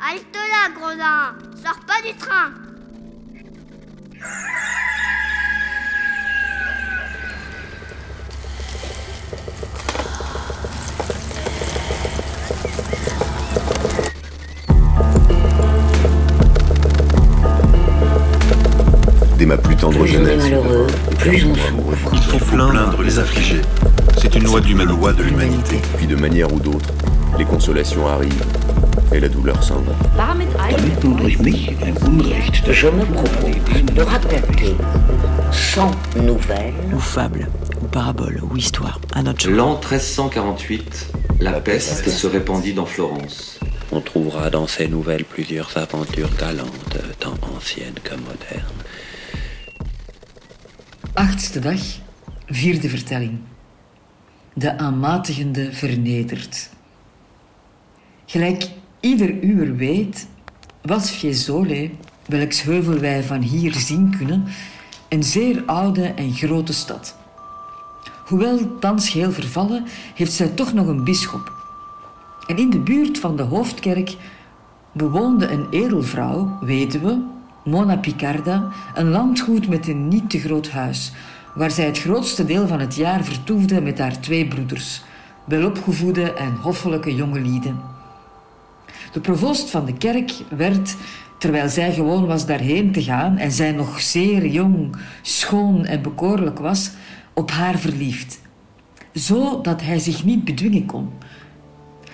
Halte 0.00 0.34
là, 0.34 0.70
Gredin 0.74 1.34
Sors 1.62 1.80
pas 1.86 2.02
du 2.06 2.14
train 2.16 2.50
Dès 19.38 19.46
ma 19.46 19.56
plus 19.58 19.76
tendre 19.76 19.92
Plus 19.92 20.00
on 20.00 20.04
est 20.04 20.08
jeunesse, 20.08 20.42
malheureux, 20.42 20.86
plus 21.18 21.44
on 21.44 21.54
souffre. 21.54 22.10
Il 22.12 22.22
faut 22.22 22.38
plaindre 22.38 23.02
les 23.02 23.18
affligés. 23.18 23.62
C'est 24.20 24.34
une 24.34 24.44
loi 24.44 24.60
loi 24.84 25.12
de 25.12 25.22
l'humanité. 25.22 25.80
puis 25.96 26.06
de 26.06 26.16
manière 26.16 26.52
ou 26.52 26.58
d'autre, 26.58 26.88
les 27.38 27.44
consolations 27.44 28.08
arrivent 28.08 28.44
et 29.14 29.20
la 29.20 29.28
douleur 29.28 29.62
s'en 29.62 29.80
va. 29.80 29.92
Damit 30.16 30.48
durch 31.00 31.38
mich 31.38 31.68
ein 31.82 31.96
Unrecht 32.04 32.72
Je 32.72 32.88
me 32.88 33.04
propose 33.04 33.94
de 33.94 34.02
raconter 34.02 34.74
sans 35.52 35.92
nouvelles 36.16 36.74
ou 36.92 36.98
fable, 36.98 37.48
ou 37.80 37.86
parabole, 37.86 38.40
ou 38.42 38.56
histoire, 38.56 39.00
à 39.14 39.22
notre. 39.22 39.48
L'an 39.48 39.74
1348, 39.74 41.12
la 41.40 41.60
peste 41.60 42.08
se 42.08 42.26
répandit 42.26 42.74
dans 42.74 42.86
Florence. 42.86 43.60
On 43.92 44.00
trouvera 44.00 44.50
dans 44.50 44.66
ces 44.66 44.88
nouvelles 44.88 45.24
plusieurs 45.24 45.76
aventures 45.76 46.34
galantes, 46.36 46.98
tant 47.20 47.38
anciennes 47.56 48.00
que 48.02 48.14
modernes. 48.14 48.82
Achtste 51.14 51.58
dag, 51.58 51.78
vierde 52.48 52.88
vertelling. 52.88 53.38
De 54.56 54.78
aanmatigende 54.78 55.68
vernedert. 55.72 56.70
Gelijk 58.26 58.70
ieder 59.04 59.42
uwer 59.42 59.76
weet, 59.76 60.26
was 60.82 61.10
Fiesole, 61.10 61.90
welks 62.26 62.62
heuvel 62.62 62.98
wij 62.98 63.22
van 63.22 63.40
hier 63.40 63.74
zien 63.74 64.14
kunnen, 64.16 64.44
een 65.08 65.22
zeer 65.22 65.62
oude 65.66 66.02
en 66.02 66.32
grote 66.32 66.72
stad. 66.72 67.16
Hoewel 68.24 68.78
thans 68.78 69.08
geheel 69.08 69.32
vervallen, 69.32 69.84
heeft 70.14 70.32
zij 70.32 70.48
toch 70.48 70.72
nog 70.72 70.86
een 70.86 71.04
bisschop. 71.04 71.52
En 72.46 72.56
in 72.56 72.70
de 72.70 72.78
buurt 72.78 73.18
van 73.18 73.36
de 73.36 73.42
hoofdkerk 73.42 74.16
bewoonde 74.92 75.48
een 75.48 75.66
edelvrouw, 75.70 76.58
weduwe, 76.60 77.22
Mona 77.64 77.96
Picarda, 77.96 78.68
een 78.94 79.08
landgoed 79.10 79.68
met 79.68 79.88
een 79.88 80.08
niet 80.08 80.30
te 80.30 80.38
groot 80.38 80.70
huis, 80.70 81.12
waar 81.54 81.70
zij 81.70 81.86
het 81.86 81.98
grootste 81.98 82.44
deel 82.44 82.66
van 82.66 82.80
het 82.80 82.94
jaar 82.94 83.24
vertoefde 83.24 83.80
met 83.80 83.98
haar 83.98 84.20
twee 84.20 84.48
broeders, 84.48 85.02
welopgevoede 85.44 86.32
en 86.32 86.54
hoffelijke 86.54 87.14
jonge 87.14 87.40
lieden. 87.40 87.93
De 89.12 89.20
provoost 89.20 89.70
van 89.70 89.84
de 89.84 89.92
kerk 89.92 90.32
werd, 90.56 90.96
terwijl 91.38 91.68
zij 91.68 91.92
gewoon 91.92 92.26
was 92.26 92.46
daarheen 92.46 92.92
te 92.92 93.02
gaan 93.02 93.38
en 93.38 93.52
zij 93.52 93.72
nog 93.72 94.00
zeer 94.00 94.46
jong, 94.46 94.96
schoon 95.22 95.84
en 95.84 96.02
bekoorlijk 96.02 96.58
was, 96.58 96.90
op 97.34 97.50
haar 97.50 97.78
verliefd. 97.78 98.40
Zo 99.14 99.60
dat 99.60 99.82
hij 99.82 99.98
zich 99.98 100.24
niet 100.24 100.44
bedwingen 100.44 100.86
kon. 100.86 101.10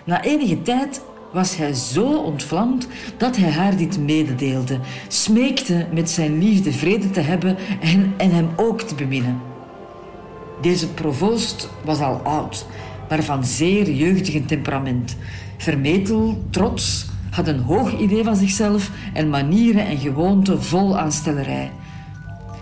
Na 0.04 0.22
enige 0.22 0.62
tijd 0.62 1.02
was 1.32 1.56
hij 1.56 1.72
zo 1.72 2.16
ontvlamd 2.16 2.88
dat 3.16 3.36
hij 3.36 3.50
haar 3.50 3.76
dit 3.76 3.98
mededeelde, 3.98 4.78
smeekte 5.08 5.86
met 5.92 6.10
zijn 6.10 6.38
liefde 6.38 6.72
vrede 6.72 7.10
te 7.10 7.20
hebben 7.20 7.56
en, 7.80 8.14
en 8.16 8.30
hem 8.30 8.48
ook 8.56 8.80
te 8.80 8.94
beminnen. 8.94 9.40
Deze 10.60 10.88
provoost 10.88 11.68
was 11.84 12.00
al 12.00 12.14
oud, 12.14 12.66
maar 13.10 13.22
van 13.22 13.44
zeer 13.44 13.90
jeugdig 13.90 14.44
temperament. 14.46 15.16
Vermetel, 15.56 16.44
trots, 16.50 17.06
had 17.30 17.48
een 17.48 17.60
hoog 17.60 17.98
idee 17.98 18.24
van 18.24 18.36
zichzelf 18.36 18.90
en 19.12 19.30
manieren 19.30 19.86
en 19.86 19.98
gewoonten 19.98 20.62
vol 20.62 20.98
aanstellerij. 20.98 21.70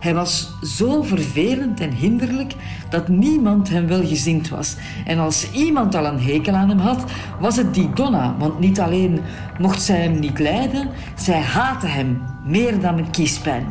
Hij 0.01 0.15
was 0.15 0.51
zo 0.63 1.03
vervelend 1.03 1.81
en 1.81 1.93
hinderlijk 1.93 2.55
dat 2.91 3.09
niemand 3.09 3.69
hem 3.69 3.87
welgezind 3.87 4.49
was. 4.49 4.77
En 5.05 5.19
als 5.19 5.51
iemand 5.51 5.95
al 5.95 6.07
een 6.07 6.21
hekel 6.21 6.55
aan 6.55 6.69
hem 6.69 6.79
had, 6.79 7.05
was 7.41 7.57
het 7.57 7.75
die 7.75 7.93
Donna. 7.93 8.35
Want 8.39 8.59
niet 8.59 8.81
alleen 8.81 9.21
mocht 9.59 9.83
zij 9.83 10.01
hem 10.01 10.19
niet 10.19 10.39
lijden, 10.39 10.89
zij 11.17 11.41
haatte 11.41 11.87
hem 11.87 12.23
meer 12.45 12.81
dan 12.81 12.95
met 12.95 13.11
kiespijn. 13.11 13.67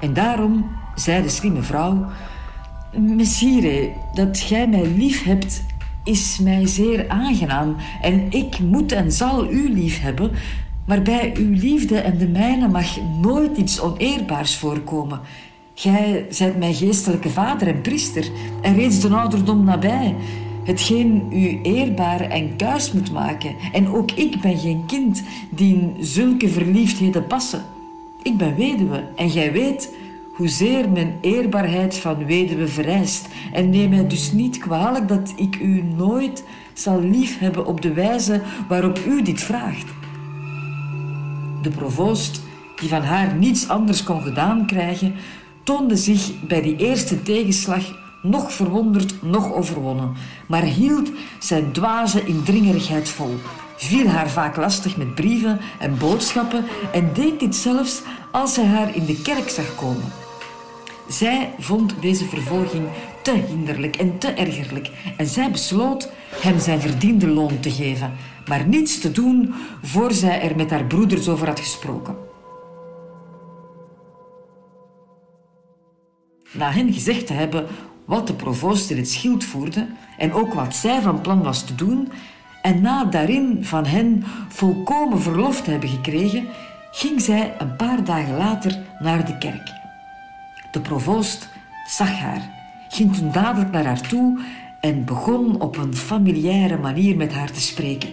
En 0.00 0.12
daarom 0.12 0.70
zei 0.94 1.22
de 1.22 1.28
slimme 1.28 1.62
vrouw... 1.62 2.06
Messire, 2.98 3.92
dat 4.14 4.38
gij 4.38 4.68
mij 4.68 4.86
lief 4.86 5.24
hebt, 5.24 5.62
is 6.06 6.38
mij 6.38 6.66
zeer 6.66 7.08
aangenaam. 7.08 7.76
En 8.00 8.30
ik 8.30 8.58
moet 8.58 8.92
en 8.92 9.12
zal 9.12 9.52
u 9.52 9.74
lief 9.74 10.00
hebben... 10.00 10.30
Maar 10.86 11.02
bij 11.02 11.32
uw 11.36 11.52
liefde 11.52 11.98
en 11.98 12.18
de 12.18 12.28
mijne 12.28 12.68
mag 12.68 13.00
nooit 13.22 13.56
iets 13.56 13.80
oneerbaars 13.80 14.56
voorkomen. 14.56 15.20
Gij 15.74 16.26
zijt 16.30 16.58
mijn 16.58 16.74
geestelijke 16.74 17.30
vader 17.30 17.68
en 17.68 17.80
priester 17.80 18.30
en 18.62 18.74
reeds 18.74 19.00
de 19.00 19.08
ouderdom 19.08 19.64
nabij. 19.64 20.14
Hetgeen 20.64 21.22
u 21.32 21.60
eerbaar 21.62 22.20
en 22.20 22.56
kuis 22.56 22.92
moet 22.92 23.12
maken. 23.12 23.54
En 23.72 23.88
ook 23.88 24.10
ik 24.10 24.40
ben 24.40 24.58
geen 24.58 24.82
kind 24.86 25.22
die 25.50 25.74
in 25.74 25.96
zulke 26.00 26.48
verliefdheden 26.48 27.26
passen. 27.26 27.62
Ik 28.22 28.36
ben 28.36 28.56
weduwe 28.56 29.04
en 29.16 29.30
gij 29.30 29.52
weet 29.52 29.94
hoezeer 30.36 30.90
mijn 30.90 31.18
eerbaarheid 31.20 31.96
van 31.96 32.26
weduwe 32.26 32.68
vereist. 32.68 33.28
En 33.52 33.70
neem 33.70 33.90
mij 33.90 34.06
dus 34.06 34.32
niet 34.32 34.58
kwalijk 34.58 35.08
dat 35.08 35.32
ik 35.36 35.58
u 35.60 35.82
nooit 35.82 36.44
zal 36.74 37.00
liefhebben 37.00 37.66
op 37.66 37.80
de 37.80 37.92
wijze 37.92 38.42
waarop 38.68 39.00
u 39.06 39.22
dit 39.22 39.40
vraagt. 39.40 39.86
De 41.62 41.70
provoost, 41.70 42.40
die 42.80 42.88
van 42.88 43.02
haar 43.02 43.34
niets 43.34 43.68
anders 43.68 44.02
kon 44.02 44.22
gedaan 44.22 44.66
krijgen, 44.66 45.14
toonde 45.62 45.96
zich 45.96 46.30
bij 46.48 46.62
die 46.62 46.76
eerste 46.76 47.22
tegenslag 47.22 48.04
nog 48.22 48.52
verwonderd, 48.52 49.22
nog 49.22 49.52
overwonnen, 49.52 50.12
maar 50.48 50.62
hield 50.62 51.10
zijn 51.38 51.72
dwaze 51.72 52.24
indringerigheid 52.24 53.08
vol, 53.08 53.34
viel 53.76 54.06
haar 54.06 54.30
vaak 54.30 54.56
lastig 54.56 54.96
met 54.96 55.14
brieven 55.14 55.60
en 55.78 55.98
boodschappen 55.98 56.64
en 56.92 57.10
deed 57.12 57.40
dit 57.40 57.56
zelfs 57.56 58.02
als 58.30 58.56
hij 58.56 58.64
haar 58.64 58.94
in 58.94 59.04
de 59.04 59.22
kerk 59.22 59.48
zag 59.48 59.74
komen. 59.74 60.25
Zij 61.08 61.50
vond 61.58 61.94
deze 62.00 62.24
vervolging 62.24 62.88
te 63.22 63.32
hinderlijk 63.32 63.96
en 63.96 64.18
te 64.18 64.28
ergerlijk 64.28 64.90
en 65.16 65.26
zij 65.26 65.50
besloot 65.50 66.12
hem 66.30 66.58
zijn 66.58 66.80
verdiende 66.80 67.28
loon 67.28 67.60
te 67.60 67.70
geven, 67.70 68.12
maar 68.48 68.66
niets 68.66 69.00
te 69.00 69.12
doen 69.12 69.54
voor 69.82 70.12
zij 70.12 70.40
er 70.40 70.56
met 70.56 70.70
haar 70.70 70.84
broeders 70.84 71.28
over 71.28 71.46
had 71.46 71.60
gesproken. 71.60 72.16
Na 76.52 76.70
hen 76.70 76.92
gezegd 76.92 77.26
te 77.26 77.32
hebben 77.32 77.66
wat 78.04 78.26
de 78.26 78.34
provoost 78.34 78.90
in 78.90 78.96
het 78.96 79.10
schild 79.10 79.44
voerde 79.44 79.86
en 80.18 80.32
ook 80.32 80.54
wat 80.54 80.74
zij 80.74 81.00
van 81.00 81.20
plan 81.20 81.42
was 81.42 81.64
te 81.64 81.74
doen, 81.74 82.12
en 82.62 82.80
na 82.80 83.04
daarin 83.04 83.64
van 83.64 83.86
hen 83.86 84.24
volkomen 84.48 85.20
verlof 85.20 85.62
te 85.62 85.70
hebben 85.70 85.88
gekregen, 85.88 86.48
ging 86.90 87.20
zij 87.20 87.54
een 87.58 87.76
paar 87.76 88.04
dagen 88.04 88.36
later 88.36 88.78
naar 88.98 89.26
de 89.26 89.38
kerk. 89.38 89.85
De 90.76 90.82
provoost 90.82 91.48
zag 91.86 92.18
haar, 92.18 92.50
ging 92.88 93.16
toen 93.16 93.32
dadelijk 93.32 93.70
naar 93.70 93.84
haar 93.84 94.00
toe 94.00 94.40
en 94.80 95.04
begon 95.04 95.60
op 95.60 95.76
een 95.76 95.96
familiaire 95.96 96.76
manier 96.76 97.16
met 97.16 97.32
haar 97.32 97.50
te 97.50 97.60
spreken. 97.60 98.08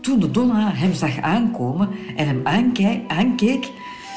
Toen 0.00 0.20
de 0.20 0.30
donna 0.30 0.74
hem 0.74 0.92
zag 0.92 1.20
aankomen 1.20 1.88
en 2.16 2.26
hem 2.26 2.40
aankeek, 3.08 3.70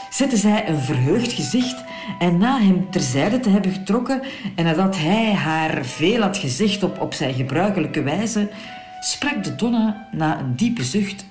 zette 0.10 0.38
zij 0.38 0.70
een 0.70 0.80
verheugd 0.80 1.32
gezicht 1.32 1.84
en 2.20 2.38
na 2.38 2.60
hem 2.60 2.90
terzijde 2.90 3.40
te 3.40 3.50
hebben 3.50 3.72
getrokken 3.72 4.22
en 4.56 4.66
nadat 4.66 4.98
hij 4.98 5.34
haar 5.34 5.86
veel 5.86 6.22
had 6.22 6.38
gezegd 6.38 6.84
op, 6.84 7.02
op 7.02 7.14
zijn 7.14 7.34
gebruikelijke 7.34 8.02
wijze, 8.04 8.50
sprak 9.00 9.44
de 9.44 9.56
donna 9.56 10.08
na 10.12 10.40
een 10.40 10.56
diepe 10.56 10.84
zucht. 10.84 11.26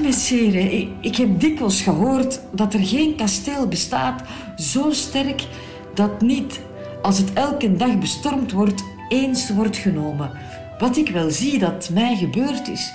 Messere, 0.00 0.60
ik, 0.60 0.88
ik 1.00 1.16
heb 1.16 1.40
dikwijls 1.40 1.80
gehoord 1.80 2.40
dat 2.52 2.74
er 2.74 2.84
geen 2.84 3.14
kasteel 3.16 3.68
bestaat 3.68 4.22
zo 4.56 4.90
sterk 4.90 5.46
dat 5.94 6.20
niet, 6.20 6.60
als 7.02 7.18
het 7.18 7.32
elke 7.32 7.76
dag 7.76 7.98
bestormd 7.98 8.52
wordt, 8.52 8.84
eens 9.08 9.50
wordt 9.50 9.76
genomen. 9.76 10.30
Wat 10.78 10.96
ik 10.96 11.08
wel 11.08 11.30
zie 11.30 11.58
dat 11.58 11.90
mij 11.92 12.16
gebeurd 12.16 12.68
is. 12.68 12.92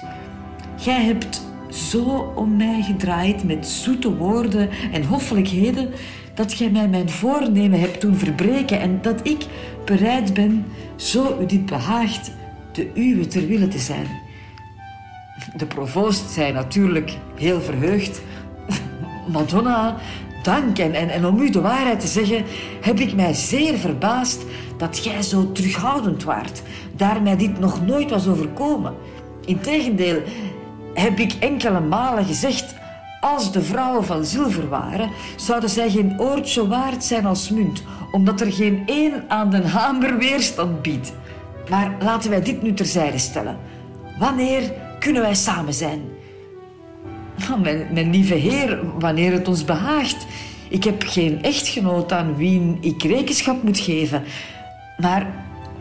Gij 0.78 1.04
hebt 1.04 1.42
zo 1.70 2.34
om 2.36 2.56
mij 2.56 2.82
gedraaid 2.82 3.44
met 3.44 3.68
zoete 3.68 4.16
woorden 4.16 4.70
en 4.92 5.06
hoffelijkheden 5.06 5.90
dat 6.34 6.54
gij 6.54 6.70
mij 6.70 6.88
mijn 6.88 7.10
voornemen 7.10 7.80
hebt 7.80 8.02
doen 8.02 8.16
verbreken 8.16 8.80
en 8.80 9.00
dat 9.02 9.28
ik 9.28 9.46
bereid 9.86 10.34
ben, 10.34 10.66
zo 10.96 11.38
u 11.42 11.46
dit 11.46 11.66
behaagt, 11.66 12.32
de 12.72 12.92
uwe 12.96 13.28
ter 13.28 13.48
wille 13.48 13.68
te 13.68 13.80
zijn. 13.80 14.23
De 15.56 15.66
provoost 15.66 16.30
zei 16.30 16.52
natuurlijk 16.52 17.18
heel 17.36 17.62
verheugd: 17.62 18.22
Madonna, 19.28 19.96
dank. 20.44 20.78
En, 20.78 20.94
en, 20.94 21.26
om 21.26 21.40
u 21.40 21.50
de 21.50 21.62
waarheid 21.62 22.00
te 22.00 22.08
zeggen, 22.08 22.44
heb 22.82 23.00
ik 23.00 23.16
mij 23.16 23.34
zeer 23.34 23.78
verbaasd 23.78 24.42
dat 24.78 25.00
gij 25.00 25.22
zo 25.22 25.52
terughoudend 25.52 26.24
waart, 26.24 26.62
daar 26.96 27.22
mij 27.22 27.38
dit 27.38 27.60
nog 27.60 27.86
nooit 27.86 28.10
was 28.10 28.28
overkomen. 28.28 28.94
Integendeel, 29.46 30.22
heb 30.94 31.20
ik 31.20 31.34
enkele 31.40 31.80
malen 31.80 32.26
gezegd... 32.26 32.82
Als 33.24 33.52
de 33.52 33.62
vrouwen 33.62 34.06
van 34.06 34.26
zilver 34.26 34.70
waren, 34.70 35.10
zouden 35.36 35.70
zij 35.70 35.90
geen 35.90 36.20
oortje 36.20 36.68
waard 36.68 37.04
zijn 37.04 37.26
als 37.26 37.50
munt, 37.50 37.84
omdat 38.12 38.42
er 38.42 38.52
geen 38.52 38.84
één 38.86 39.24
aan 39.28 39.50
den 39.50 39.66
hamer 39.66 40.18
weerstand 40.18 40.82
biedt. 40.82 41.14
Maar 41.70 41.92
laten 42.00 42.30
wij 42.30 42.42
dit 42.42 42.62
nu 42.62 42.74
terzijde 42.74 43.18
stellen. 43.18 43.58
Wanneer 44.20 44.74
kunnen 45.04 45.22
wij 45.22 45.36
samen 45.36 45.74
zijn? 45.74 46.02
Oh, 47.52 47.62
mijn, 47.62 47.88
mijn 47.92 48.10
lieve 48.10 48.34
heer, 48.34 48.80
wanneer 49.00 49.32
het 49.32 49.48
ons 49.48 49.66
behaagt. 49.66 50.26
Ik 50.70 50.84
heb 50.84 51.04
geen 51.06 51.44
echtgenoot 51.44 52.12
aan 52.12 52.36
wie 52.36 52.78
ik 52.82 53.04
rekenschap 53.04 53.64
moet 53.64 53.80
geven. 53.80 54.24
Maar 54.98 55.28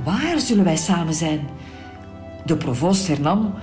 waar 0.05 0.41
zullen 0.41 0.65
wij 0.65 0.77
samen 0.77 1.15
zijn? 1.15 1.49
De 2.45 2.57
provoost 2.57 3.07
hernam, 3.09 3.55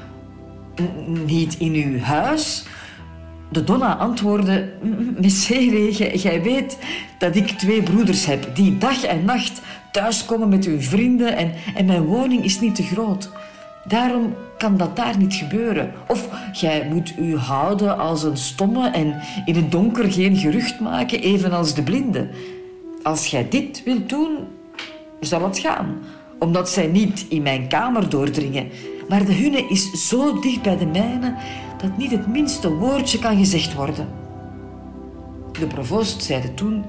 niet 1.26 1.58
in 1.58 1.74
uw 1.74 2.00
huis. 2.00 2.66
De 3.52 3.64
donna 3.64 3.96
antwoordde, 3.96 4.74
messere, 5.22 5.92
jij 6.18 6.42
weet 6.42 6.78
dat 7.18 7.36
ik 7.36 7.48
twee 7.48 7.84
broeders 7.84 8.26
heb 8.26 8.56
die 8.56 8.78
dag 8.78 9.04
en 9.04 9.26
nacht 9.26 9.62
thuiskomen 9.92 10.50
met 10.50 10.66
hun 10.66 10.84
vrienden 10.84 11.38
en, 11.38 11.54
en 11.76 11.86
mijn 11.86 12.06
woning 12.06 12.44
is 12.44 12.60
niet 12.60 12.76
te 12.76 12.84
groot. 12.84 13.30
Daarom 13.90 14.34
kan 14.58 14.78
dat 14.78 14.96
daar 14.96 15.18
niet 15.18 15.34
gebeuren. 15.34 15.92
Of 16.08 16.30
jij 16.52 16.88
moet 16.90 17.14
u 17.18 17.38
houden 17.38 17.98
als 17.98 18.24
een 18.24 18.38
stomme 18.38 18.90
en 18.90 19.22
in 19.46 19.56
het 19.56 19.72
donker 19.72 20.12
geen 20.12 20.38
gerucht 20.38 20.80
maken, 20.80 21.22
evenals 21.22 21.74
de 21.74 21.84
blinde. 21.84 22.30
Als 23.04 23.28
jij 23.28 23.50
dit 23.50 23.84
wilt 23.84 24.10
doen, 24.10 24.38
zal 25.20 25.44
het 25.44 25.60
gaan, 25.60 25.98
omdat 26.40 26.70
zij 26.70 26.88
niet 26.88 27.26
in 27.30 27.42
mijn 27.42 27.68
kamer 27.68 28.10
doordringen. 28.10 28.68
Maar 29.08 29.26
de 29.26 29.34
hunne 29.34 29.68
is 29.70 30.08
zo 30.08 30.40
dicht 30.40 30.62
bij 30.62 30.78
de 30.78 30.86
mijne 30.86 31.36
dat 31.82 31.98
niet 31.98 32.12
het 32.12 32.28
minste 32.28 32.74
woordje 32.74 33.20
kan 33.20 33.38
gezegd 33.38 33.74
worden. 33.74 34.08
De 35.60 35.68
provoost 35.68 36.24
zeide 36.24 36.54
toen... 36.54 36.86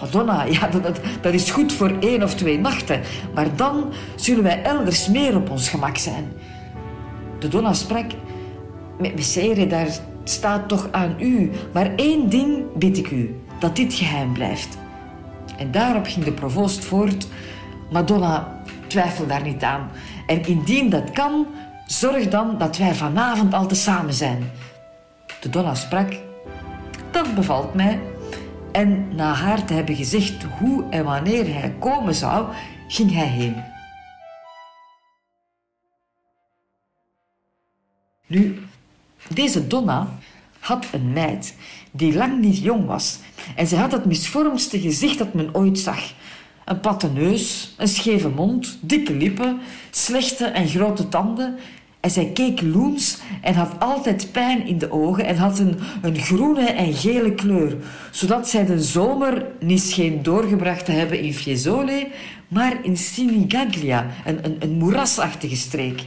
Madonna, 0.00 0.44
ja, 0.60 0.68
dat, 0.68 1.00
dat 1.20 1.32
is 1.34 1.50
goed 1.50 1.72
voor 1.72 1.92
één 2.00 2.22
of 2.22 2.34
twee 2.34 2.58
nachten, 2.58 3.00
maar 3.34 3.56
dan 3.56 3.92
zullen 4.16 4.42
wij 4.42 4.62
elders 4.62 5.08
meer 5.08 5.36
op 5.36 5.50
ons 5.50 5.68
gemak 5.68 5.96
zijn. 5.96 6.32
De 7.38 7.48
donna 7.48 7.72
sprak... 7.72 8.06
Messere, 8.98 9.66
daar 9.66 9.88
staat 10.24 10.68
toch 10.68 10.88
aan 10.90 11.14
u, 11.18 11.50
maar 11.72 11.94
één 11.96 12.28
ding 12.28 12.64
bid 12.74 12.96
ik 12.96 13.10
u, 13.10 13.40
dat 13.58 13.76
dit 13.76 13.94
geheim 13.94 14.32
blijft. 14.32 14.78
En 15.58 15.70
daarop 15.70 16.06
ging 16.06 16.24
de 16.24 16.32
provoost 16.32 16.84
voort... 16.84 17.26
Madonna, 17.90 18.62
twijfel 18.86 19.26
daar 19.26 19.42
niet 19.42 19.62
aan. 19.62 19.90
En 20.26 20.46
indien 20.46 20.90
dat 20.90 21.10
kan, 21.10 21.46
zorg 21.86 22.28
dan 22.28 22.58
dat 22.58 22.76
wij 22.76 22.94
vanavond 22.94 23.54
al 23.54 23.66
te 23.66 23.74
samen 23.74 24.14
zijn. 24.14 24.50
De 25.40 25.48
donna 25.48 25.74
sprak... 25.74 26.12
Dat 27.10 27.34
bevalt 27.34 27.74
mij. 27.74 28.00
En 28.72 29.14
na 29.14 29.32
haar 29.32 29.64
te 29.64 29.74
hebben 29.74 29.96
gezegd 29.96 30.42
hoe 30.42 30.84
en 30.90 31.04
wanneer 31.04 31.54
hij 31.54 31.74
komen 31.78 32.14
zou, 32.14 32.46
ging 32.88 33.12
hij 33.12 33.26
heen. 33.26 33.56
Nu, 38.26 38.58
deze 39.28 39.66
Donna 39.66 40.08
had 40.58 40.86
een 40.92 41.12
meid 41.12 41.54
die 41.90 42.14
lang 42.14 42.40
niet 42.40 42.58
jong 42.58 42.86
was 42.86 43.18
en 43.56 43.66
ze 43.66 43.76
had 43.76 43.92
het 43.92 44.04
misvormdste 44.04 44.80
gezicht 44.80 45.18
dat 45.18 45.34
men 45.34 45.54
ooit 45.54 45.78
zag. 45.78 46.12
Een 46.64 46.80
platte 46.80 47.08
neus, 47.08 47.74
een 47.76 47.88
scheve 47.88 48.28
mond, 48.28 48.78
dikke 48.80 49.14
lippen, 49.14 49.60
slechte 49.90 50.44
en 50.44 50.68
grote 50.68 51.08
tanden 51.08 51.58
en 52.00 52.10
zij 52.10 52.30
keek 52.34 52.60
loens 52.62 53.18
en 53.42 53.54
had 53.54 53.72
altijd 53.78 54.28
pijn 54.32 54.66
in 54.66 54.78
de 54.78 54.92
ogen 54.92 55.24
en 55.24 55.36
had 55.36 55.58
een, 55.58 55.78
een 56.02 56.16
groene 56.16 56.64
en 56.64 56.94
gele 56.94 57.34
kleur, 57.34 57.76
zodat 58.10 58.48
zij 58.48 58.66
de 58.66 58.82
zomer 58.82 59.46
niet 59.60 59.82
scheen 59.82 60.22
doorgebracht 60.22 60.84
te 60.84 60.92
hebben 60.92 61.20
in 61.20 61.34
Fiesole, 61.34 62.08
maar 62.48 62.84
in 62.84 62.96
Sinigaglia, 62.96 64.06
een, 64.24 64.44
een, 64.44 64.56
een 64.58 64.72
moerasachtige 64.72 65.56
streek. 65.56 66.02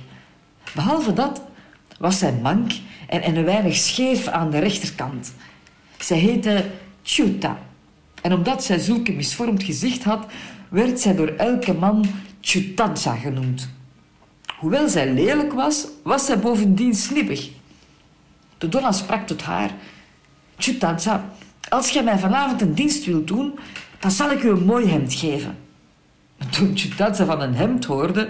Behalve 0.73 1.13
dat 1.13 1.41
was 1.99 2.19
zij 2.19 2.33
mank 2.41 2.71
en, 3.07 3.21
en 3.21 3.35
een 3.35 3.45
weinig 3.45 3.75
scheef 3.75 4.27
aan 4.27 4.51
de 4.51 4.59
rechterkant. 4.59 5.33
Zij 5.97 6.17
heette 6.17 6.65
Chuta. 7.03 7.57
En 8.21 8.33
omdat 8.33 8.63
zij 8.63 8.79
zulke 8.79 9.11
misvormd 9.11 9.63
gezicht 9.63 10.03
had, 10.03 10.25
werd 10.69 10.99
zij 10.99 11.15
door 11.15 11.27
elke 11.27 11.73
man 11.73 12.05
Chutadza 12.41 13.15
genoemd. 13.15 13.69
Hoewel 14.61 14.89
zij 14.89 15.13
lelijk 15.13 15.53
was, 15.53 15.87
was 16.03 16.25
zij 16.25 16.39
bovendien 16.39 16.95
snippig. 16.95 17.49
De 18.57 18.69
donna 18.69 18.91
sprak 18.91 19.27
tot 19.27 19.41
haar. 19.41 19.71
Chutadza, 20.57 21.25
als 21.69 21.89
jij 21.89 22.03
mij 22.03 22.19
vanavond 22.19 22.61
een 22.61 22.73
dienst 22.73 23.05
wilt 23.05 23.27
doen, 23.27 23.59
dan 23.99 24.11
zal 24.11 24.31
ik 24.31 24.43
u 24.43 24.49
een 24.49 24.65
mooi 24.65 24.87
hemd 24.87 25.13
geven. 25.13 25.57
Toen 26.49 26.77
Chutadza 26.77 27.25
van 27.25 27.41
een 27.41 27.55
hemd 27.55 27.85
hoorde, 27.85 28.29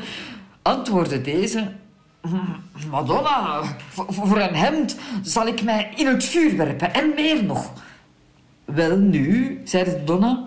antwoordde 0.62 1.22
deze... 1.22 1.72
Madonna, 2.90 3.64
voor 4.08 4.40
een 4.40 4.56
hemd 4.56 4.98
zal 5.22 5.48
ik 5.48 5.64
mij 5.64 5.92
in 5.96 6.08
het 6.08 6.24
vuur 6.24 6.58
werpen 6.58 6.94
en 6.94 7.12
meer 7.16 7.44
nog. 7.44 7.74
Wel 8.66 8.98
nu, 8.98 9.62
zei 9.64 9.84
de 9.84 10.04
donna, 10.04 10.46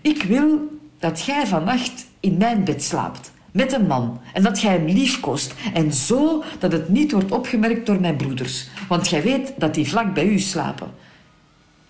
ik 0.00 0.22
wil 0.22 0.78
dat 0.98 1.24
jij 1.24 1.46
vannacht 1.46 2.06
in 2.20 2.36
mijn 2.36 2.64
bed 2.64 2.82
slaapt 2.82 3.32
met 3.52 3.72
een 3.72 3.86
man 3.86 4.20
en 4.32 4.42
dat 4.42 4.60
jij 4.60 4.72
hem 4.72 4.86
liefkoost 4.86 5.54
en 5.74 5.92
zo 5.92 6.42
dat 6.58 6.72
het 6.72 6.88
niet 6.88 7.12
wordt 7.12 7.32
opgemerkt 7.32 7.86
door 7.86 8.00
mijn 8.00 8.16
broeders, 8.16 8.68
want 8.88 9.08
jij 9.08 9.22
weet 9.22 9.52
dat 9.56 9.74
die 9.74 9.88
vlak 9.88 10.14
bij 10.14 10.26
u 10.26 10.38
slapen. 10.38 10.90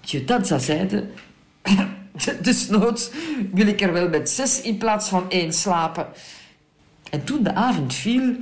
Tjutanza 0.00 0.58
zeide, 0.58 1.06
desnoods 2.42 3.10
wil 3.52 3.66
ik 3.66 3.80
er 3.80 3.92
wel 3.92 4.08
met 4.08 4.30
zes 4.30 4.60
in 4.60 4.78
plaats 4.78 5.08
van 5.08 5.30
één 5.30 5.52
slapen. 5.52 6.06
En 7.10 7.24
toen 7.24 7.42
de 7.42 7.54
avond 7.54 7.94
viel, 7.94 8.34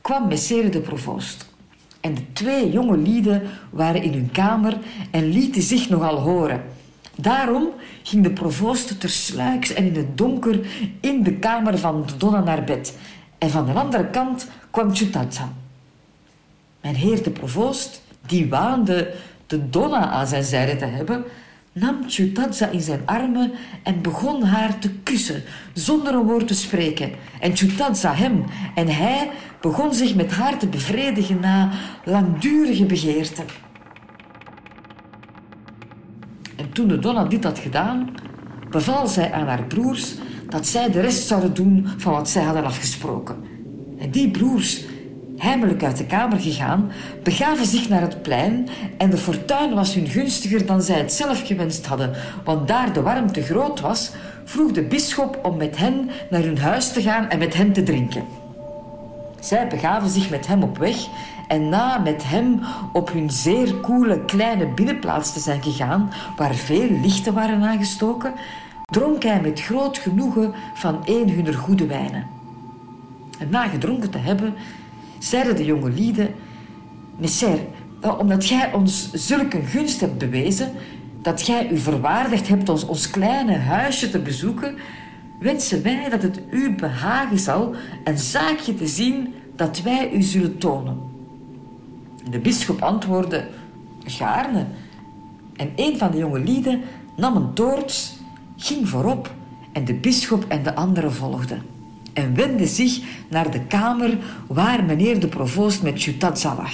kwam 0.00 0.28
Messere 0.28 0.68
de 0.68 0.80
provoost. 0.80 1.54
En 2.00 2.14
de 2.14 2.32
twee 2.32 2.70
jonge 2.70 2.96
lieden 2.96 3.42
waren 3.70 4.02
in 4.02 4.12
hun 4.12 4.30
kamer 4.30 4.78
en 5.10 5.24
lieten 5.24 5.62
zich 5.62 5.88
nogal 5.88 6.18
horen. 6.18 6.64
Daarom 7.16 7.68
ging 8.02 8.22
de 8.22 8.30
provoost 8.30 9.00
tersluiks 9.00 9.72
en 9.72 9.84
in 9.84 9.96
het 9.96 10.18
donker 10.18 10.66
in 11.00 11.22
de 11.22 11.32
kamer 11.32 11.78
van 11.78 12.06
de 12.06 12.16
Donna 12.16 12.40
naar 12.40 12.64
bed. 12.64 12.96
En 13.38 13.50
van 13.50 13.66
de 13.66 13.72
andere 13.72 14.06
kant 14.06 14.48
kwam 14.70 14.94
Chutanza. 14.94 15.52
Mijn 16.80 16.94
heer 16.94 17.22
de 17.22 17.30
provoost, 17.30 18.02
die 18.26 18.48
waande 18.48 19.14
de 19.46 19.68
Donna 19.68 20.10
aan 20.10 20.26
zijn 20.26 20.44
zijde 20.44 20.76
te 20.76 20.84
hebben, 20.84 21.24
nam 21.72 22.04
Chutanza 22.08 22.68
in 22.68 22.80
zijn 22.80 23.00
armen 23.04 23.52
en 23.82 24.02
begon 24.02 24.42
haar 24.42 24.78
te 24.78 24.90
kussen, 24.90 25.42
zonder 25.72 26.14
een 26.14 26.26
woord 26.26 26.46
te 26.46 26.54
spreken. 26.54 27.12
En 27.40 27.56
Chutanza 27.56 28.14
hem, 28.14 28.44
en 28.74 28.88
hij 28.88 29.30
begon 29.60 29.94
zich 29.94 30.14
met 30.14 30.32
haar 30.32 30.58
te 30.58 30.66
bevredigen 30.66 31.40
na 31.40 31.70
langdurige 32.04 32.84
begeerten. 32.84 33.44
Toen 36.76 36.88
de 36.88 36.98
Donna 36.98 37.24
dit 37.24 37.44
had 37.44 37.58
gedaan, 37.58 38.08
beval 38.70 39.06
zij 39.06 39.32
aan 39.32 39.46
haar 39.46 39.64
broers 39.64 40.14
dat 40.48 40.66
zij 40.66 40.90
de 40.90 41.00
rest 41.00 41.26
zouden 41.26 41.54
doen 41.54 41.86
van 41.96 42.12
wat 42.12 42.28
zij 42.28 42.42
hadden 42.42 42.64
afgesproken. 42.64 43.36
En 43.98 44.10
die 44.10 44.30
broers, 44.30 44.84
heimelijk 45.36 45.82
uit 45.82 45.96
de 45.96 46.06
kamer 46.06 46.38
gegaan, 46.38 46.90
begaven 47.22 47.66
zich 47.66 47.88
naar 47.88 48.00
het 48.00 48.22
plein 48.22 48.68
en 48.98 49.10
de 49.10 49.16
fortuin 49.16 49.74
was 49.74 49.94
hun 49.94 50.06
gunstiger 50.06 50.66
dan 50.66 50.82
zij 50.82 50.98
het 50.98 51.12
zelf 51.12 51.46
gewenst 51.46 51.86
hadden, 51.86 52.12
want 52.44 52.68
daar 52.68 52.92
de 52.92 53.02
warmte 53.02 53.42
groot 53.42 53.80
was, 53.80 54.12
vroeg 54.44 54.72
de 54.72 54.82
bisschop 54.82 55.40
om 55.42 55.56
met 55.56 55.76
hen 55.76 56.10
naar 56.30 56.42
hun 56.42 56.58
huis 56.58 56.92
te 56.92 57.02
gaan 57.02 57.28
en 57.28 57.38
met 57.38 57.54
hen 57.54 57.72
te 57.72 57.82
drinken. 57.82 58.24
Zij 59.40 59.68
begaven 59.68 60.08
zich 60.08 60.30
met 60.30 60.46
hem 60.46 60.62
op 60.62 60.78
weg 60.78 60.96
en 61.48 61.68
na 61.68 61.98
met 61.98 62.24
hem 62.24 62.60
op 62.92 63.12
hun 63.12 63.30
zeer 63.30 63.74
koele 63.74 64.24
kleine 64.24 64.66
binnenplaats 64.66 65.32
te 65.32 65.40
zijn 65.40 65.62
gegaan, 65.62 66.10
waar 66.36 66.54
veel 66.54 66.90
lichten 66.90 67.34
waren 67.34 67.62
aangestoken, 67.62 68.32
dronk 68.84 69.22
hij 69.22 69.40
met 69.40 69.60
groot 69.60 69.98
genoegen 69.98 70.52
van 70.74 71.00
een 71.04 71.30
hunner 71.30 71.54
goede 71.54 71.86
wijnen. 71.86 72.26
En 73.38 73.48
na 73.50 73.68
gedronken 73.68 74.10
te 74.10 74.18
hebben, 74.18 74.54
zeiden 75.18 75.56
de 75.56 75.64
jonge 75.64 75.90
lieden, 75.90 76.34
Messer, 77.16 77.58
omdat 78.18 78.46
jij 78.46 78.72
ons 78.72 79.12
zulke 79.12 79.62
gunst 79.62 80.00
hebt 80.00 80.18
bewezen, 80.18 80.72
dat 81.22 81.46
jij 81.46 81.70
u 81.70 81.78
verwaardigd 81.78 82.48
hebt 82.48 82.68
ons, 82.68 82.86
ons 82.86 83.10
kleine 83.10 83.56
huisje 83.56 84.10
te 84.10 84.18
bezoeken, 84.18 84.76
wensen 85.40 85.82
wij 85.82 86.08
dat 86.08 86.22
het 86.22 86.40
u 86.50 86.74
behagen 86.74 87.38
zal 87.38 87.74
een 88.04 88.18
zaakje 88.18 88.74
te 88.74 88.86
zien 88.86 89.34
dat 89.56 89.82
wij 89.82 90.12
u 90.12 90.22
zullen 90.22 90.58
tonen. 90.58 91.15
De 92.30 92.38
bisschop 92.38 92.82
antwoordde, 92.82 93.48
gaarne. 94.04 94.66
En 95.56 95.72
een 95.76 95.98
van 95.98 96.10
de 96.10 96.18
jonge 96.18 96.38
lieden 96.38 96.80
nam 97.16 97.36
een 97.36 97.52
toorts, 97.52 98.16
ging 98.56 98.88
voorop 98.88 99.34
en 99.72 99.84
de 99.84 99.94
bisschop 99.94 100.44
en 100.48 100.62
de 100.62 100.74
anderen 100.74 101.12
volgden. 101.12 101.62
En 102.12 102.34
wendde 102.34 102.66
zich 102.66 103.00
naar 103.28 103.50
de 103.50 103.60
kamer 103.60 104.18
waar 104.46 104.84
meneer 104.84 105.20
de 105.20 105.28
provoost 105.28 105.82
met 105.82 106.02
Chutadza 106.02 106.54
lag. 106.54 106.72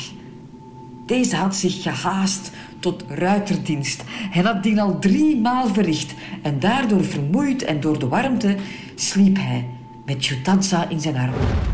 Deze 1.07 1.37
had 1.37 1.57
zich 1.57 1.83
gehaast 1.83 2.51
tot 2.79 3.05
ruiterdienst. 3.09 4.05
Hij 4.07 4.43
had 4.43 4.63
die 4.63 4.81
al 4.81 4.99
drie 4.99 5.41
maal 5.41 5.67
verricht 5.67 6.15
en 6.43 6.61
daardoor 6.61 7.05
vermoeid 7.05 7.65
en 7.65 7.81
door 7.81 7.99
de 7.99 8.09
warmte 8.09 8.57
sliep 8.95 9.37
hij 9.37 9.67
met 10.05 10.27
Jutanza 10.27 10.89
in 10.89 11.01
zijn 11.01 11.17
armen. 11.17 11.72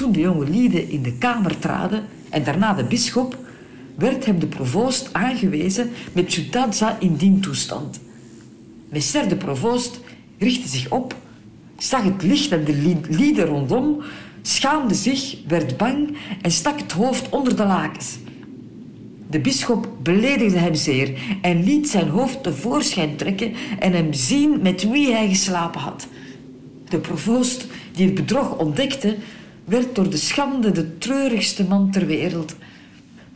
Toen 0.00 0.12
de 0.12 0.20
jonge 0.20 0.48
lieden 0.48 0.88
in 0.88 1.02
de 1.02 1.12
kamer 1.12 1.58
traden 1.58 2.04
en 2.28 2.44
daarna 2.44 2.72
de 2.72 2.84
bisschop, 2.84 3.38
werd 3.94 4.26
hem 4.26 4.38
de 4.38 4.46
provoost 4.46 5.08
aangewezen 5.12 5.90
met 6.12 6.34
Jutanza 6.34 6.96
in 7.00 7.16
dien 7.16 7.40
toestand. 7.40 8.00
Messer 8.88 9.28
de 9.28 9.36
provoost 9.36 10.00
richtte 10.38 10.68
zich 10.68 10.90
op, 10.90 11.14
zag 11.78 12.02
het 12.02 12.22
licht 12.22 12.52
en 12.52 12.64
de 12.64 13.00
lieden 13.08 13.44
rondom, 13.44 14.02
schaamde 14.42 14.94
zich, 14.94 15.36
werd 15.48 15.76
bang 15.76 16.16
en 16.42 16.50
stak 16.50 16.80
het 16.80 16.92
hoofd 16.92 17.28
onder 17.28 17.56
de 17.56 17.64
lakens. 17.64 18.18
De 19.30 19.40
bisschop 19.40 19.88
beledigde 20.02 20.58
hem 20.58 20.74
zeer 20.74 21.38
en 21.42 21.64
liet 21.64 21.88
zijn 21.88 22.08
hoofd 22.08 22.42
tevoorschijn 22.42 23.16
trekken 23.16 23.52
en 23.78 23.92
hem 23.92 24.12
zien 24.12 24.62
met 24.62 24.90
wie 24.90 25.12
hij 25.12 25.28
geslapen 25.28 25.80
had. 25.80 26.06
De 26.88 26.98
provoost 26.98 27.66
die 27.92 28.06
het 28.06 28.14
bedrog 28.14 28.58
ontdekte, 28.58 29.16
werd 29.70 29.94
door 29.94 30.10
de 30.10 30.16
schande 30.16 30.70
de 30.70 30.98
treurigste 30.98 31.64
man 31.64 31.90
ter 31.90 32.06
wereld. 32.06 32.54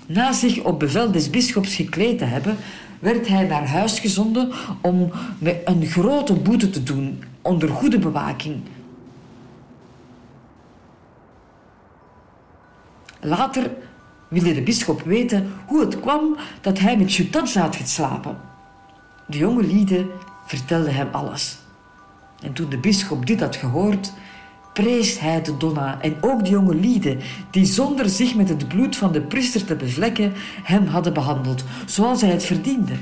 Na 0.06 0.32
zich 0.32 0.62
op 0.62 0.78
bevel 0.78 1.10
des 1.10 1.30
bisschops 1.30 1.74
gekleed 1.74 2.18
te 2.18 2.24
hebben, 2.24 2.56
werd 2.98 3.28
hij 3.28 3.46
naar 3.46 3.68
huis 3.68 3.98
gezonden 3.98 4.52
om 4.80 5.10
met 5.38 5.60
een 5.64 5.86
grote 5.86 6.34
boete 6.34 6.70
te 6.70 6.82
doen 6.82 7.22
onder 7.42 7.68
goede 7.68 7.98
bewaking. 7.98 8.60
Later 13.20 13.70
wilde 14.28 14.54
de 14.54 14.62
bisschop 14.62 15.02
weten 15.02 15.52
hoe 15.66 15.80
het 15.80 16.00
kwam 16.00 16.36
dat 16.60 16.78
hij 16.78 16.96
met 16.96 17.14
Jutanza 17.14 17.60
had 17.60 17.76
geslapen. 17.76 18.40
De 19.26 19.38
jonge 19.38 19.62
lieden 19.62 20.06
vertelden 20.46 20.94
hem 20.94 21.08
alles. 21.12 21.58
En 22.42 22.52
toen 22.52 22.68
de 22.68 22.78
bisschop 22.78 23.26
dit 23.26 23.40
had 23.40 23.56
gehoord, 23.56 24.12
prees 24.74 25.18
hij 25.18 25.42
de 25.42 25.56
Donna 25.56 26.00
en 26.00 26.16
ook 26.20 26.44
de 26.44 26.50
jonge 26.50 26.74
lieden, 26.74 27.20
die 27.50 27.64
zonder 27.64 28.08
zich 28.08 28.34
met 28.34 28.48
het 28.48 28.68
bloed 28.68 28.96
van 28.96 29.12
de 29.12 29.20
priester 29.20 29.64
te 29.64 29.76
bevlekken, 29.76 30.32
hem 30.62 30.86
hadden 30.86 31.12
behandeld, 31.12 31.64
zoals 31.86 32.20
hij 32.20 32.30
het 32.30 32.44
verdiende. 32.44 32.94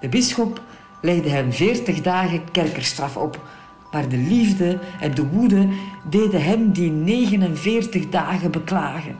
De 0.00 0.08
bisschop 0.08 0.62
legde 1.00 1.28
hem 1.28 1.52
veertig 1.52 2.00
dagen 2.00 2.50
kerkerstraf 2.50 3.16
op, 3.16 3.48
maar 3.92 4.08
de 4.08 4.16
liefde 4.16 4.78
en 5.00 5.14
de 5.14 5.26
woede 5.26 5.68
deden 6.10 6.42
hem 6.42 6.72
die 6.72 6.90
49 6.90 8.08
dagen 8.08 8.50
beklagen. 8.50 9.16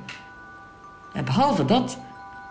En 1.12 1.24
behalve 1.24 1.64
dat 1.64 1.98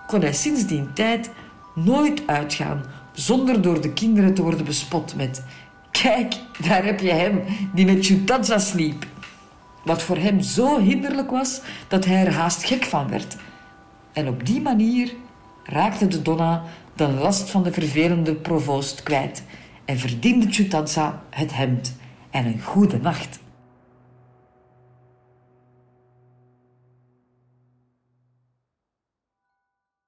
kon 0.08 0.22
hij 0.22 0.34
sinds 0.34 0.66
die 0.66 0.94
tijd 0.94 1.30
nooit 1.74 2.24
uitgaan 2.26 2.84
zonder 3.14 3.62
door 3.62 3.82
de 3.82 3.94
kinderen 3.94 4.34
te 4.34 4.42
worden 4.42 4.66
bespot 4.66 5.16
met 5.16 5.44
Kijk, 6.02 6.34
daar 6.60 6.86
heb 6.86 7.00
je 7.00 7.12
hem 7.12 7.44
die 7.74 7.86
met 7.86 8.06
Jutanza 8.06 8.58
sliep. 8.58 9.06
Wat 9.84 10.02
voor 10.02 10.18
hem 10.18 10.42
zo 10.42 10.80
hinderlijk 10.80 11.30
was 11.30 11.62
dat 11.88 12.06
hij 12.06 12.26
er 12.26 12.34
haast 12.34 12.64
gek 12.64 12.84
van 12.84 13.10
werd. 13.10 13.36
En 14.14 14.28
op 14.28 14.46
die 14.46 14.62
manier 14.62 15.14
raakte 15.64 16.08
de 16.08 16.22
Donna 16.22 16.64
de 16.96 17.08
last 17.08 17.50
van 17.50 17.64
de 17.64 17.72
vervelende 17.72 18.36
provoost 18.36 19.04
kwijt 19.04 19.44
en 19.86 20.00
verdiende 20.00 20.48
Jutanza 20.48 21.24
het 21.30 21.56
hemd 21.56 21.96
en 22.30 22.46
een 22.46 22.62
goede 22.62 22.98
nacht. 22.98 23.40